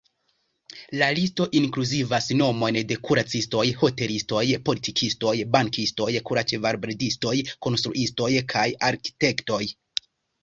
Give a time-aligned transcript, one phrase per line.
[0.99, 7.35] La listo inkluzivas nomojn de kuracistoj, hotelistoj, politikistoj, bankistoj, kurĉevalbredistoj,
[7.67, 9.61] konstruistoj kaj arkitektoj.